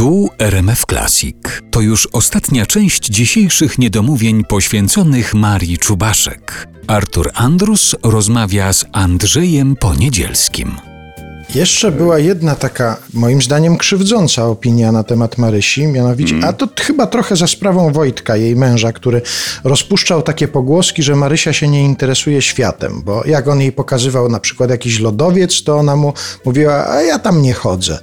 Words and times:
Tu 0.00 0.28
RMF 0.38 0.86
Classic. 0.86 1.36
To 1.70 1.80
już 1.80 2.08
ostatnia 2.12 2.66
część 2.66 3.06
dzisiejszych 3.06 3.78
niedomówień 3.78 4.44
poświęconych 4.44 5.34
Marii 5.34 5.78
Czubaszek. 5.78 6.68
Artur 6.86 7.30
Andrus 7.34 7.96
rozmawia 8.02 8.72
z 8.72 8.84
Andrzejem 8.92 9.76
Poniedzielskim. 9.76 10.72
Jeszcze 11.54 11.92
była 11.92 12.18
jedna 12.18 12.54
taka, 12.54 12.96
moim 13.14 13.42
zdaniem, 13.42 13.76
krzywdząca 13.76 14.46
opinia 14.46 14.92
na 14.92 15.04
temat 15.04 15.38
Marysi, 15.38 15.86
mianowicie, 15.86 16.34
a 16.42 16.52
to 16.52 16.68
chyba 16.80 17.06
trochę 17.06 17.36
za 17.36 17.46
sprawą 17.46 17.92
Wojtka, 17.92 18.36
jej 18.36 18.56
męża, 18.56 18.92
który 18.92 19.22
rozpuszczał 19.64 20.22
takie 20.22 20.48
pogłoski, 20.48 21.02
że 21.02 21.16
Marysia 21.16 21.52
się 21.52 21.68
nie 21.68 21.84
interesuje 21.84 22.42
światem, 22.42 23.02
bo 23.04 23.22
jak 23.26 23.48
on 23.48 23.60
jej 23.60 23.72
pokazywał 23.72 24.28
na 24.28 24.40
przykład 24.40 24.70
jakiś 24.70 25.00
lodowiec, 25.00 25.62
to 25.62 25.76
ona 25.76 25.96
mu 25.96 26.12
mówiła, 26.44 26.88
a 26.88 27.02
ja 27.02 27.18
tam 27.18 27.42
nie 27.42 27.54
chodzę. 27.54 27.98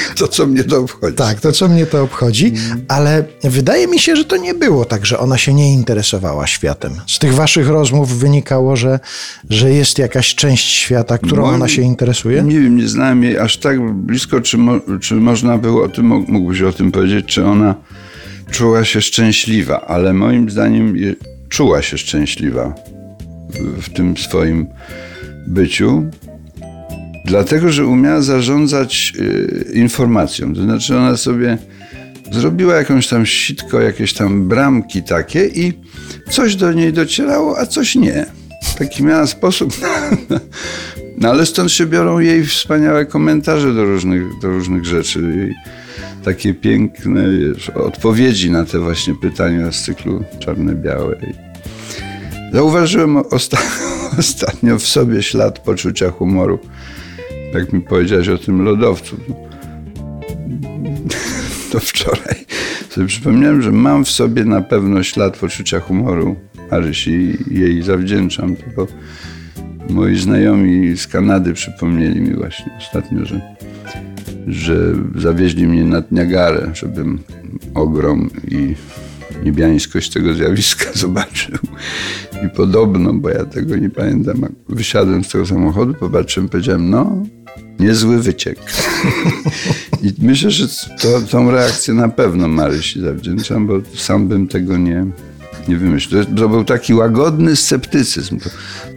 To 0.18 0.28
co 0.28 0.46
mnie 0.46 0.64
to 0.64 0.80
obchodzi? 0.80 1.16
Tak, 1.16 1.40
to 1.40 1.52
co 1.52 1.68
mnie 1.68 1.86
to 1.86 2.02
obchodzi, 2.02 2.52
ale 2.88 3.24
wydaje 3.44 3.86
mi 3.86 3.98
się, 3.98 4.16
że 4.16 4.24
to 4.24 4.36
nie 4.36 4.54
było 4.54 4.84
tak, 4.84 5.06
że 5.06 5.18
ona 5.18 5.38
się 5.38 5.54
nie 5.54 5.72
interesowała 5.72 6.46
światem. 6.46 6.92
Z 7.06 7.18
tych 7.18 7.34
waszych 7.34 7.68
rozmów 7.68 8.18
wynikało, 8.18 8.76
że, 8.76 9.00
że 9.50 9.70
jest 9.70 9.98
jakaś 9.98 10.34
część 10.34 10.70
świata, 10.70 11.18
którą 11.18 11.42
Moim- 11.42 11.54
ona 11.54 11.68
się 11.68 11.82
interesuje? 11.82 12.42
Nie 12.42 12.60
wiem, 12.60 12.76
nie 12.76 12.88
znałem 12.88 13.24
jej 13.24 13.38
aż 13.38 13.56
tak 13.56 13.92
blisko, 13.92 14.40
czy, 14.40 14.58
mo, 14.58 14.72
czy 15.00 15.14
można 15.14 15.58
było 15.58 15.84
o 15.84 15.88
tym, 15.88 16.06
mógłbyś 16.06 16.62
o 16.62 16.72
tym 16.72 16.92
powiedzieć, 16.92 17.26
czy 17.26 17.44
ona 17.46 17.74
czuła 18.50 18.84
się 18.84 19.00
szczęśliwa, 19.00 19.80
ale 19.80 20.12
moim 20.12 20.50
zdaniem 20.50 20.96
je, 20.96 21.14
czuła 21.48 21.82
się 21.82 21.98
szczęśliwa 21.98 22.74
w, 23.50 23.82
w 23.82 23.92
tym 23.92 24.16
swoim 24.16 24.66
byciu, 25.46 26.04
dlatego, 27.24 27.72
że 27.72 27.86
umiała 27.86 28.22
zarządzać 28.22 29.12
y, 29.18 29.72
informacją. 29.74 30.54
To 30.54 30.62
znaczy 30.62 30.96
ona 30.96 31.16
sobie 31.16 31.58
zrobiła 32.32 32.74
jakąś 32.74 33.08
tam 33.08 33.26
sitko, 33.26 33.80
jakieś 33.80 34.14
tam 34.14 34.48
bramki 34.48 35.02
takie 35.02 35.46
i 35.46 35.72
coś 36.30 36.56
do 36.56 36.72
niej 36.72 36.92
docierało, 36.92 37.58
a 37.58 37.66
coś 37.66 37.94
nie. 37.94 38.26
Taki 38.78 39.04
miała 39.04 39.26
sposób. 39.26 39.72
No 41.18 41.30
ale 41.30 41.46
stąd 41.46 41.72
się 41.72 41.86
biorą 41.86 42.18
jej 42.18 42.46
wspaniałe 42.46 43.06
komentarze 43.06 43.74
do 43.74 43.84
różnych, 43.84 44.22
do 44.42 44.48
różnych 44.48 44.84
rzeczy. 44.84 45.20
Jej 45.36 45.54
takie 46.24 46.54
piękne 46.54 47.30
wiesz, 47.30 47.70
odpowiedzi 47.70 48.50
na 48.50 48.64
te 48.64 48.78
właśnie 48.78 49.14
pytania 49.14 49.72
z 49.72 49.82
cyklu 49.82 50.24
czarne-białe. 50.38 51.16
Zauważyłem 52.52 53.16
osta 53.16 53.58
ostatnio 54.18 54.78
w 54.78 54.86
sobie 54.86 55.22
ślad 55.22 55.58
poczucia 55.58 56.10
humoru. 56.10 56.58
Jak 57.54 57.72
mi 57.72 57.80
powiedziałeś 57.80 58.28
o 58.28 58.38
tym 58.38 58.62
lodowcu. 58.62 59.16
To 61.70 61.80
wczoraj 61.80 62.42
sobie 62.92 63.06
przypomniałem, 63.06 63.62
że 63.62 63.72
mam 63.72 64.04
w 64.04 64.10
sobie 64.10 64.44
na 64.44 64.60
pewno 64.60 65.02
ślad 65.02 65.36
poczucia 65.36 65.80
humoru 65.80 66.36
Marysi 66.70 67.36
i 67.50 67.60
jej 67.60 67.82
zawdzięczam. 67.82 68.56
Bo 68.76 68.86
moi 69.90 70.18
znajomi 70.18 70.96
z 70.96 71.06
Kanady 71.06 71.52
przypomnieli 71.52 72.20
mi 72.20 72.34
właśnie 72.34 72.72
ostatnio, 72.78 73.26
że, 73.26 73.40
że 74.46 74.76
zawieźli 75.16 75.66
mnie 75.66 75.84
nad 75.84 76.12
Niagarę, 76.12 76.70
żebym 76.74 77.18
ogrom 77.74 78.30
i 78.50 78.74
niebiańskość 79.44 80.10
tego 80.10 80.34
zjawiska 80.34 80.92
zobaczył. 81.04 81.58
I 82.46 82.48
podobno, 82.56 83.14
bo 83.14 83.28
ja 83.28 83.44
tego 83.44 83.76
nie 83.76 83.90
pamiętam, 83.90 84.46
wysiadłem 84.68 85.24
z 85.24 85.28
tego 85.28 85.46
samochodu, 85.46 85.94
popatrzyłem, 85.94 86.48
powiedziałem, 86.48 86.90
no, 86.90 87.22
niezły 87.82 88.22
wyciek. 88.22 88.58
I 90.02 90.12
myślę, 90.18 90.50
że 90.50 90.66
to, 91.00 91.20
tą 91.30 91.50
reakcję 91.50 91.94
na 91.94 92.08
pewno 92.08 92.48
Marysi 92.48 93.00
zawdzięczam, 93.00 93.66
bo 93.66 93.80
sam 93.96 94.28
bym 94.28 94.48
tego 94.48 94.76
nie, 94.76 95.06
nie 95.68 95.76
wymyślił. 95.76 96.24
To, 96.24 96.30
to 96.36 96.48
był 96.48 96.64
taki 96.64 96.94
łagodny 96.94 97.56
sceptycyzm. 97.56 98.38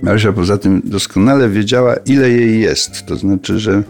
Marysia 0.01 0.33
poza 0.33 0.57
tym 0.57 0.81
doskonale 0.85 1.49
wiedziała, 1.49 1.95
ile 1.95 2.29
jej 2.29 2.61
jest. 2.61 3.05
To 3.05 3.15
znaczy, 3.15 3.59
że, 3.59 3.83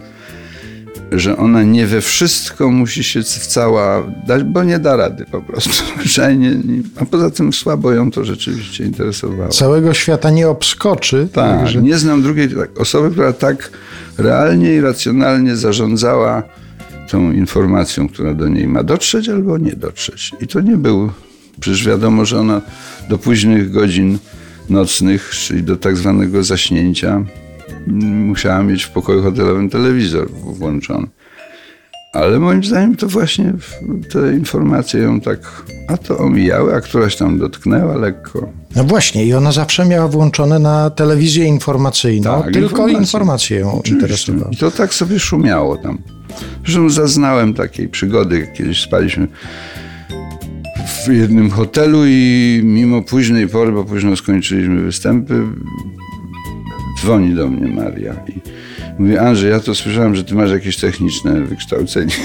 że 1.12 1.36
ona 1.36 1.62
nie 1.62 1.86
we 1.86 2.00
wszystko 2.00 2.70
musi 2.70 3.04
się 3.04 3.22
cała 3.24 4.02
dać, 4.26 4.42
bo 4.42 4.64
nie 4.64 4.78
da 4.78 4.96
rady 4.96 5.24
po 5.30 5.42
prostu. 5.42 5.84
A 7.00 7.04
poza 7.04 7.30
tym 7.30 7.52
słabo 7.52 7.92
ją 7.92 8.10
to 8.10 8.24
rzeczywiście 8.24 8.84
interesowało. 8.84 9.48
Całego 9.48 9.94
świata 9.94 10.30
nie 10.30 10.48
obskoczy. 10.48 11.28
Tak, 11.32 11.60
także- 11.60 11.82
nie 11.82 11.98
znam 11.98 12.22
drugiej 12.22 12.48
tak- 12.48 12.80
osoby, 12.80 13.10
która 13.10 13.32
tak 13.32 13.70
realnie 14.18 14.74
i 14.74 14.80
racjonalnie 14.80 15.56
zarządzała 15.56 16.42
tą 17.10 17.32
informacją, 17.32 18.08
która 18.08 18.34
do 18.34 18.48
niej 18.48 18.68
ma 18.68 18.82
dotrzeć 18.82 19.28
albo 19.28 19.58
nie 19.58 19.72
dotrzeć. 19.72 20.32
I 20.40 20.46
to 20.46 20.60
nie 20.60 20.76
był, 20.76 21.10
przecież 21.60 21.86
wiadomo, 21.86 22.24
że 22.24 22.40
ona 22.40 22.62
do 23.08 23.18
późnych 23.18 23.70
godzin 23.72 24.18
nocnych, 24.70 25.30
czyli 25.30 25.62
do 25.62 25.76
tak 25.76 25.96
zwanego 25.96 26.44
zaśnięcia, 26.44 27.24
musiała 28.26 28.62
mieć 28.62 28.84
w 28.84 28.90
pokoju 28.90 29.22
hotelowym 29.22 29.70
telewizor 29.70 30.30
włączony. 30.32 31.06
Ale 32.12 32.38
moim 32.40 32.64
zdaniem 32.64 32.96
to 32.96 33.08
właśnie 33.08 33.52
te 34.12 34.32
informacje 34.34 35.00
ją 35.00 35.20
tak, 35.20 35.38
a 35.88 35.96
to 35.96 36.18
omijały, 36.18 36.74
a 36.74 36.80
któraś 36.80 37.16
tam 37.16 37.38
dotknęła 37.38 37.96
lekko. 37.96 38.48
No 38.76 38.84
właśnie, 38.84 39.24
i 39.26 39.34
ona 39.34 39.52
zawsze 39.52 39.84
miała 39.84 40.08
włączone 40.08 40.58
na 40.58 40.90
telewizję 40.90 41.44
informacyjną, 41.44 42.42
Tak, 42.42 42.52
tylko 42.52 42.66
informacje. 42.66 42.98
informacje 42.98 43.58
ją 43.58 43.82
interesowały. 43.84 44.48
I 44.52 44.56
to 44.56 44.70
tak 44.70 44.94
sobie 44.94 45.18
szumiało 45.18 45.76
tam. 45.76 45.98
Zresztą 46.64 46.90
zaznałem 46.90 47.54
takiej 47.54 47.88
przygody, 47.88 48.48
kiedyś 48.56 48.82
spaliśmy 48.82 49.28
w 51.04 51.08
jednym 51.12 51.50
hotelu 51.50 52.02
i 52.06 52.60
mimo 52.64 53.02
późnej 53.02 53.48
pory, 53.48 53.72
bo 53.72 53.84
późno 53.84 54.16
skończyliśmy 54.16 54.80
występy, 54.82 55.42
dzwoni 57.00 57.34
do 57.34 57.48
mnie 57.48 57.68
Maria 57.68 58.14
i 58.28 58.40
mówi, 58.98 59.18
Andrzej, 59.18 59.50
ja 59.50 59.60
to 59.60 59.74
słyszałem, 59.74 60.14
że 60.14 60.24
ty 60.24 60.34
masz 60.34 60.50
jakieś 60.50 60.76
techniczne 60.76 61.40
wykształcenie. 61.40 62.14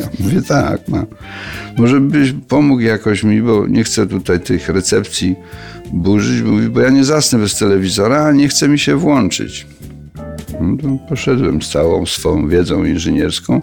Ja 0.00 0.08
mówię, 0.20 0.42
tak, 0.42 0.88
mam. 0.88 1.06
Może 1.76 2.00
byś 2.00 2.34
pomógł 2.48 2.80
jakoś 2.80 3.22
mi, 3.22 3.42
bo 3.42 3.66
nie 3.66 3.84
chcę 3.84 4.06
tutaj 4.06 4.40
tych 4.40 4.68
recepcji 4.68 5.36
burzyć, 5.92 6.42
mówi, 6.42 6.68
bo 6.68 6.80
ja 6.80 6.90
nie 6.90 7.04
zasnę 7.04 7.38
bez 7.38 7.58
telewizora, 7.58 8.24
a 8.24 8.32
nie 8.32 8.48
chce 8.48 8.68
mi 8.68 8.78
się 8.78 8.96
włączyć. 8.96 9.66
No 10.60 10.98
poszedłem 11.08 11.62
z 11.62 11.68
całą 11.68 12.06
swą 12.06 12.48
wiedzą 12.48 12.84
inżynierską, 12.84 13.62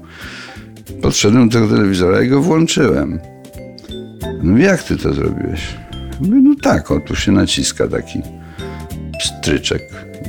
podszedłem 1.01 1.49
do 1.49 1.53
tego 1.53 1.75
telewizora 1.75 2.21
i 2.21 2.27
go 2.27 2.41
włączyłem. 2.41 3.19
No 4.43 4.57
jak 4.57 4.83
ty 4.83 4.97
to 4.97 5.13
zrobiłeś? 5.13 5.61
Mówię, 6.19 6.41
no 6.43 6.55
tak, 6.61 6.91
o 6.91 6.99
tu 6.99 7.15
się 7.15 7.31
naciska 7.31 7.87
taki 7.87 8.21
stryczek 9.23 9.81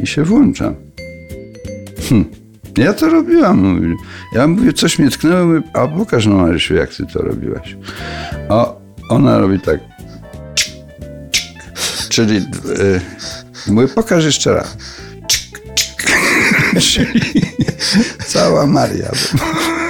i 0.03 0.07
się 0.07 0.25
włącza. 0.25 0.75
Hm. 2.09 2.25
Ja 2.79 2.93
to 2.93 3.09
robiłam. 3.09 3.75
Mówi. 3.75 3.95
Ja 4.33 4.47
mówię, 4.47 4.73
coś 4.73 4.99
mnie 4.99 5.11
tknęło, 5.11 5.47
mówię, 5.47 5.63
a 5.73 5.89
pokaż 5.89 6.27
no 6.27 6.35
Marysiu, 6.35 6.75
jak 6.75 6.95
ty 6.95 7.07
to 7.07 7.23
robiłaś. 7.23 7.77
A 8.49 8.73
ona 9.09 9.39
robi 9.39 9.61
tak. 9.61 9.81
Czyli 12.09 12.37
y, 12.37 13.01
mówię, 13.67 13.89
pokaż 13.89 14.25
jeszcze 14.25 14.55
raz. 14.55 14.77
Czyli 16.93 17.21
cała 18.27 18.67
Maria 18.67 19.11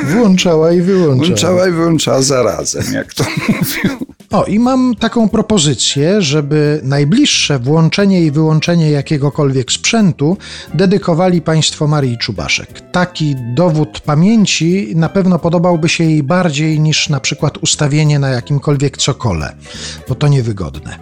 Włączała 0.04 0.72
i 0.72 0.80
wyłączała. 0.80 1.26
włączała 1.26 1.68
i 1.68 1.72
wyłączała 1.72 2.22
zarazem, 2.22 2.84
jak 2.92 3.14
to 3.14 3.24
mówił. 3.48 4.11
O, 4.32 4.44
i 4.44 4.58
mam 4.58 4.94
taką 4.94 5.28
propozycję, 5.28 6.22
żeby 6.22 6.80
najbliższe 6.82 7.58
włączenie 7.58 8.22
i 8.22 8.30
wyłączenie 8.30 8.90
jakiegokolwiek 8.90 9.72
sprzętu 9.72 10.36
dedykowali 10.74 11.40
Państwo 11.40 11.86
Marii 11.86 12.18
Czubaszek. 12.18 12.90
Taki 12.92 13.36
dowód 13.54 14.00
pamięci 14.00 14.92
na 14.96 15.08
pewno 15.08 15.38
podobałby 15.38 15.88
się 15.88 16.04
jej 16.04 16.22
bardziej 16.22 16.80
niż 16.80 17.08
na 17.08 17.20
przykład 17.20 17.58
ustawienie 17.58 18.18
na 18.18 18.28
jakimkolwiek 18.28 18.96
cokole, 18.96 19.54
bo 20.08 20.14
to 20.14 20.28
niewygodne. 20.28 20.98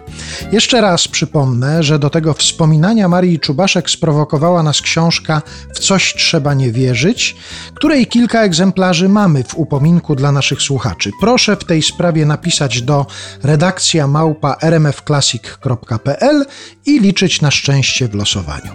Jeszcze 0.51 0.81
raz 0.81 1.07
przypomnę, 1.07 1.83
że 1.83 1.99
do 1.99 2.09
tego 2.09 2.33
wspominania 2.33 3.07
Marii 3.07 3.39
Czubaszek 3.39 3.89
sprowokowała 3.89 4.63
nas 4.63 4.81
książka 4.81 5.41
W 5.73 5.79
coś 5.79 6.13
trzeba 6.17 6.53
nie 6.53 6.71
wierzyć, 6.71 7.35
której 7.73 8.07
kilka 8.07 8.41
egzemplarzy 8.41 9.09
mamy 9.09 9.43
w 9.43 9.57
upominku 9.57 10.15
dla 10.15 10.31
naszych 10.31 10.61
słuchaczy. 10.61 11.11
Proszę 11.19 11.55
w 11.55 11.63
tej 11.63 11.81
sprawie 11.81 12.25
napisać 12.25 12.81
do 12.81 13.05
redakcja 13.43 14.07
małpa 14.07 14.55
rmfclassic.pl 14.61 16.45
i 16.85 16.99
liczyć 16.99 17.41
na 17.41 17.51
szczęście 17.51 18.07
w 18.07 18.15
losowaniu. 18.15 18.71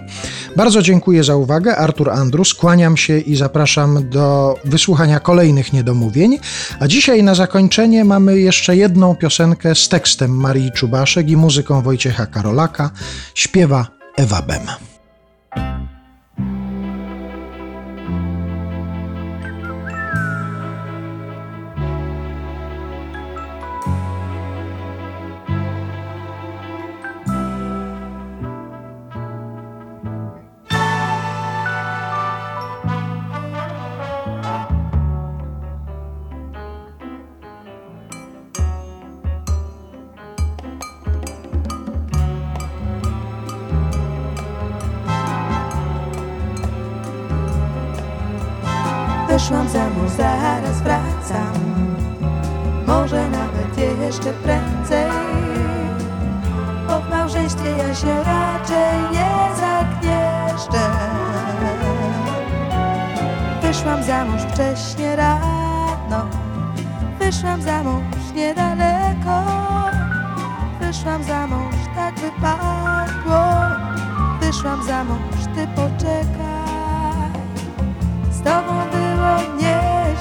Bardzo 0.55 0.81
dziękuję 0.81 1.23
za 1.23 1.35
uwagę. 1.35 1.77
Artur 1.77 2.09
Andrus, 2.09 2.53
kłaniam 2.53 2.97
się 2.97 3.19
i 3.19 3.35
zapraszam 3.35 4.09
do 4.09 4.55
wysłuchania 4.65 5.19
kolejnych 5.19 5.73
niedomówień. 5.73 6.39
A 6.79 6.87
dzisiaj 6.87 7.23
na 7.23 7.35
zakończenie 7.35 8.05
mamy 8.05 8.39
jeszcze 8.39 8.75
jedną 8.75 9.15
piosenkę 9.15 9.75
z 9.75 9.89
tekstem 9.89 10.31
Marii 10.31 10.71
Czubaszek 10.71 11.29
i 11.29 11.37
muzyką 11.37 11.81
Wojciecha 11.81 12.25
Karolaka. 12.25 12.91
Śpiewa 13.35 13.87
Ewa 14.17 14.41
Bem. 14.41 14.86
Wyszłam 49.37 49.69
za 49.69 49.89
mąż, 49.89 50.11
zaraz 50.11 50.81
wracam. 50.81 51.53
Może 52.87 53.29
nawet 53.29 53.77
jeszcze 54.01 54.33
prędzej. 54.33 55.11
Bo 56.87 56.99
w 56.99 57.09
małżeństwie 57.09 57.69
ja 57.69 57.95
się 57.95 58.23
raczej 58.23 58.99
nie 59.11 59.55
zagnieszczę 59.55 60.89
Wyszłam 63.61 64.03
za 64.03 64.25
mąż 64.25 64.41
wcześnie 64.41 65.15
rano. 65.15 66.25
Wyszłam 67.19 67.61
za 67.61 67.83
mąż 67.83 68.33
niedaleko. 68.35 69.43
Wyszłam 70.81 71.23
za 71.23 71.47
mąż, 71.47 71.75
tak 71.95 72.15
wypadło. 72.19 73.43
Wyszłam 74.41 74.83
za 74.83 75.03
mąż, 75.03 75.55
ty 75.55 75.67
poczekaj. 75.75 76.57
Z 78.31 78.41
tobą 78.41 79.06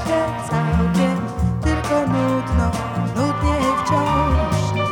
było 0.07 0.17
nieźle 0.17 0.27
całkiem 0.51 1.19
Tylko 1.63 2.01
nudno, 2.01 2.71
nudniej 3.17 3.63
wciąż. 3.85 4.87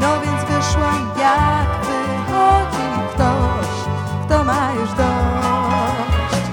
No 0.00 0.20
więc 0.20 0.44
wyszłam 0.44 1.10
jak 1.18 1.68
wychodzi 1.86 2.88
ktoś 3.14 3.68
Kto 4.26 4.44
ma 4.44 4.72
już 4.72 4.88
dość. 4.88 6.46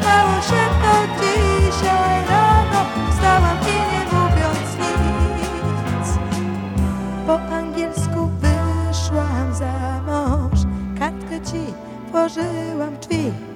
Stało 0.00 0.34
się 0.42 0.62
to 0.82 1.22
dzisiaj 1.22 2.26
rano 2.28 2.84
Wstałam 3.10 3.56
i 3.62 3.76
nie 3.92 4.04
mówiąc 4.12 4.76
nic. 4.78 6.18
Po 7.26 7.54
angielsku 7.54 8.30
wyszłam 8.40 9.54
za 9.54 10.00
mąż 10.06 10.60
Kartkę 10.98 11.40
ci 11.40 11.74
włożyłam 12.12 12.96
drzwi 13.00 13.55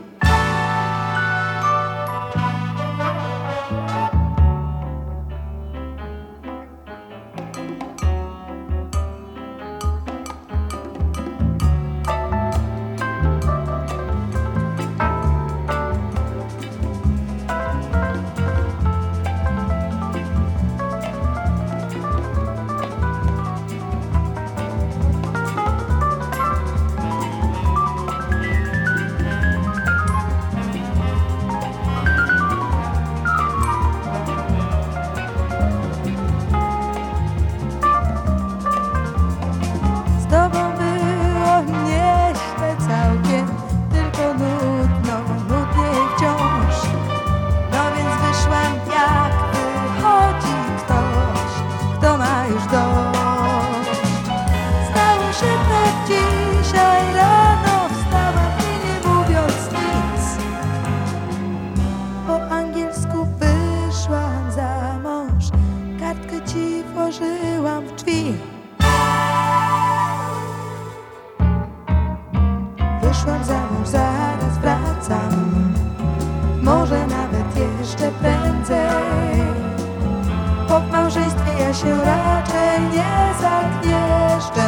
w 80.81 80.93
małżeństwie 80.93 81.53
ja 81.61 81.75
się 81.75 81.97
raczej 82.05 82.81
nie 82.93 83.35
zagnieszczę 83.41 84.67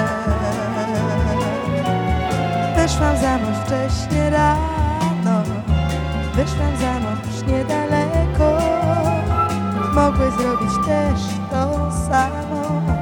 Wyszłam 2.77 3.17
za 3.17 3.39
mąż 3.39 3.57
wcześnie 3.57 4.31
rano 4.31 5.43
Wyszłam 6.35 6.77
za 6.77 7.01
mąż 7.01 7.47
niedaleko. 7.47 8.59
Mogłeś 9.95 10.35
zrobić 10.35 10.73
też 10.87 11.21
to 11.51 11.91
samo 12.09 13.02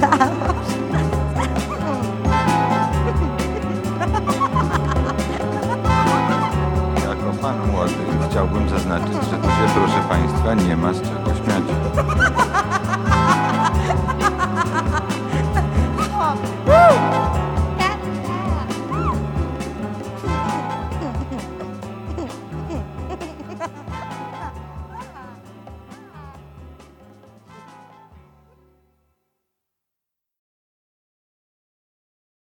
Jako 0.00 0.12
pan 7.42 7.70
młody 7.70 7.92
chciałbym 8.30 8.68
zaznaczyć, 8.68 9.14
że 9.14 9.36
tu 9.36 9.48
się, 9.48 9.66
proszę 9.74 10.02
Państwa, 10.08 10.54
nie 10.54 10.76
ma. 10.76 10.92